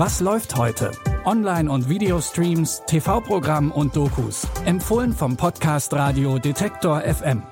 [0.00, 0.92] Was läuft heute?
[1.24, 4.46] Online- und Videostreams, TV-Programm und Dokus.
[4.64, 7.42] Empfohlen vom Podcast Radio Detektor FM.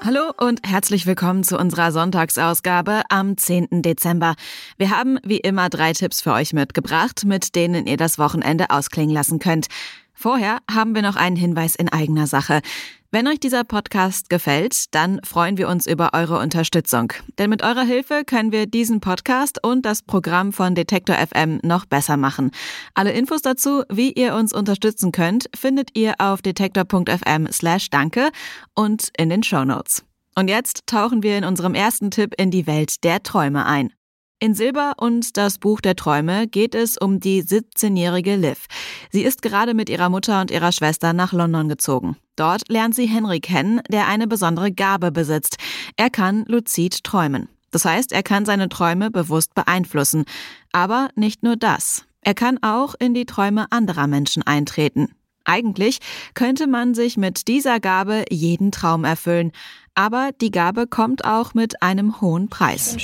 [0.00, 3.82] Hallo und herzlich willkommen zu unserer Sonntagsausgabe am 10.
[3.82, 4.36] Dezember.
[4.78, 9.12] Wir haben wie immer drei Tipps für euch mitgebracht, mit denen ihr das Wochenende ausklingen
[9.12, 9.66] lassen könnt.
[10.12, 12.62] Vorher haben wir noch einen Hinweis in eigener Sache.
[13.14, 17.12] Wenn euch dieser Podcast gefällt, dann freuen wir uns über eure Unterstützung.
[17.38, 21.86] Denn mit eurer Hilfe können wir diesen Podcast und das Programm von Detektor FM noch
[21.86, 22.50] besser machen.
[22.92, 28.30] Alle Infos dazu, wie ihr uns unterstützen könnt, findet ihr auf detektor.fm slash danke
[28.74, 30.04] und in den Show Notes.
[30.34, 33.92] Und jetzt tauchen wir in unserem ersten Tipp in die Welt der Träume ein.
[34.40, 38.66] In Silber und das Buch der Träume geht es um die 17-jährige Liv.
[39.12, 42.16] Sie ist gerade mit ihrer Mutter und ihrer Schwester nach London gezogen.
[42.36, 45.56] Dort lernt sie Henry kennen, der eine besondere Gabe besitzt.
[45.96, 47.48] Er kann luzid träumen.
[47.70, 50.24] Das heißt, er kann seine Träume bewusst beeinflussen.
[50.72, 52.04] Aber nicht nur das.
[52.20, 55.08] Er kann auch in die Träume anderer Menschen eintreten.
[55.44, 55.98] Eigentlich
[56.34, 59.52] könnte man sich mit dieser Gabe jeden Traum erfüllen.
[59.94, 62.96] Aber die Gabe kommt auch mit einem hohen Preis.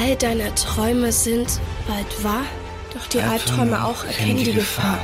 [0.00, 2.44] All deine Träume sind bald wahr,
[2.96, 4.98] doch die Albträume auch erkennen die Gefahr.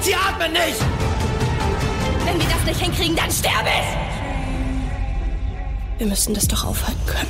[0.00, 0.80] Sie atmen nicht!
[2.24, 3.98] Wenn wir das nicht hinkriegen, dann sterbe ich!
[5.98, 7.28] Wir müssen das doch aufhalten können.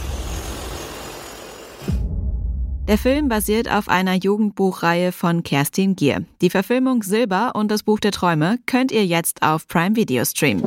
[2.88, 6.25] Der Film basiert auf einer Jugendbuchreihe von Kerstin Gier.
[6.42, 10.64] Die Verfilmung Silber und das Buch der Träume könnt ihr jetzt auf Prime Video streamen.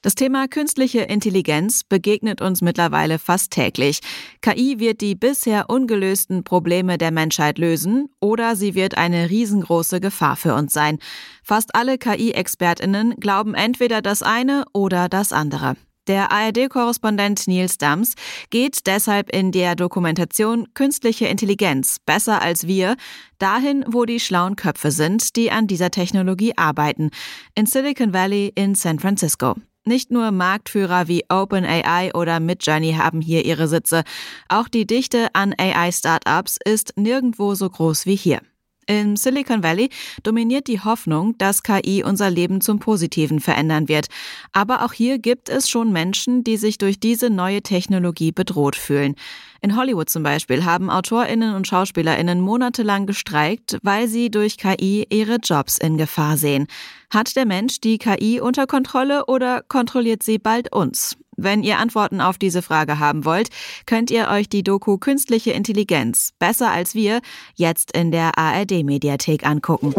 [0.00, 3.98] Das Thema künstliche Intelligenz begegnet uns mittlerweile fast täglich.
[4.42, 10.36] KI wird die bisher ungelösten Probleme der Menschheit lösen oder sie wird eine riesengroße Gefahr
[10.36, 10.98] für uns sein.
[11.42, 15.74] Fast alle KI-Expertinnen glauben entweder das eine oder das andere.
[16.06, 18.14] Der ARD-Korrespondent Nils Dams
[18.50, 22.96] geht deshalb in der Dokumentation Künstliche Intelligenz besser als wir
[23.38, 27.10] dahin, wo die schlauen Köpfe sind, die an dieser Technologie arbeiten,
[27.56, 29.56] in Silicon Valley in San Francisco.
[29.88, 34.02] Nicht nur Marktführer wie OpenAI oder Midjourney haben hier ihre Sitze.
[34.50, 38.42] Auch die Dichte an AI-Startups ist nirgendwo so groß wie hier.
[38.90, 39.90] Im Silicon Valley
[40.22, 44.06] dominiert die Hoffnung, dass KI unser Leben zum Positiven verändern wird.
[44.54, 49.14] Aber auch hier gibt es schon Menschen, die sich durch diese neue Technologie bedroht fühlen.
[49.60, 55.36] In Hollywood zum Beispiel haben Autorinnen und Schauspielerinnen monatelang gestreikt, weil sie durch KI ihre
[55.36, 56.66] Jobs in Gefahr sehen.
[57.10, 61.18] Hat der Mensch die KI unter Kontrolle oder kontrolliert sie bald uns?
[61.40, 63.50] Wenn ihr Antworten auf diese Frage haben wollt,
[63.86, 67.20] könnt ihr euch die Doku Künstliche Intelligenz besser als wir
[67.54, 69.94] jetzt in der ARD Mediathek angucken.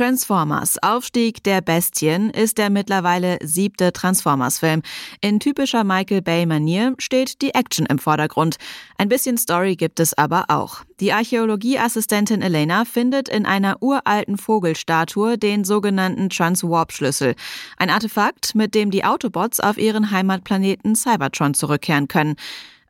[0.00, 4.80] Transformers Aufstieg der Bestien ist der mittlerweile siebte Transformers-Film.
[5.20, 8.56] In typischer Michael Bay-Manier steht die Action im Vordergrund.
[8.96, 10.84] Ein bisschen Story gibt es aber auch.
[11.00, 17.34] Die Archäologieassistentin Elena findet in einer uralten Vogelstatue den sogenannten Transwarp-Schlüssel.
[17.76, 22.36] Ein Artefakt, mit dem die Autobots auf ihren Heimatplaneten Cybertron zurückkehren können.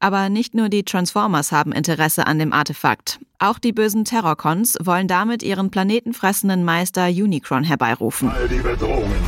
[0.02, 3.20] Aber nicht nur die Transformers haben Interesse an dem Artefakt.
[3.38, 8.30] Auch die bösen Terrorcons wollen damit ihren planetenfressenden Meister Unicron herbeirufen.
[8.30, 9.20] All die Bedrohungen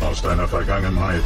[0.00, 1.22] aus deiner Vergangenheit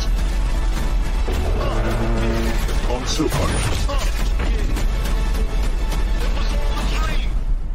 [2.95, 3.89] und Zukunft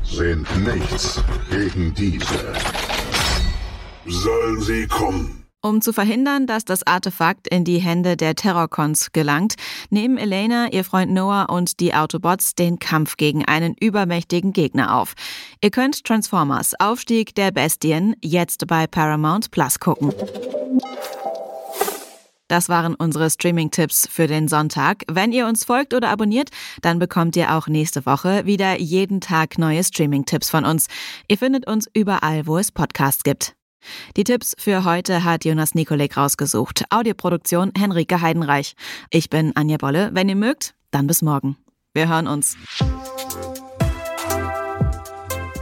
[0.03, 2.53] sind nichts gegen diese.
[4.05, 5.44] Sollen sie kommen?
[5.65, 9.55] Um zu verhindern, dass das Artefakt in die Hände der Terrorcons gelangt,
[9.89, 15.15] nehmen Elena, ihr Freund Noah und die Autobots den Kampf gegen einen übermächtigen Gegner auf.
[15.63, 20.13] Ihr könnt Transformers Aufstieg der Bestien jetzt bei Paramount Plus gucken.
[22.47, 25.01] Das waren unsere Streaming-Tipps für den Sonntag.
[25.09, 26.51] Wenn ihr uns folgt oder abonniert,
[26.83, 30.85] dann bekommt ihr auch nächste Woche wieder jeden Tag neue Streaming-Tipps von uns.
[31.27, 33.55] Ihr findet uns überall, wo es Podcasts gibt.
[34.17, 36.85] Die Tipps für heute hat Jonas Nikolik rausgesucht.
[36.89, 38.75] Audioproduktion Henrike Heidenreich.
[39.09, 40.09] Ich bin Anja Bolle.
[40.13, 41.57] Wenn ihr mögt, dann bis morgen.
[41.93, 42.57] Wir hören uns.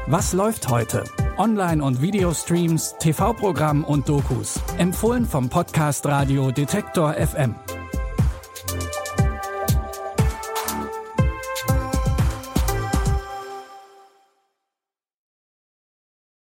[0.08, 1.04] Was läuft heute?
[1.38, 4.60] Online- und Videostreams, TV-Programm und Dokus.
[4.78, 7.56] Empfohlen vom Podcast Radio Detektor FM.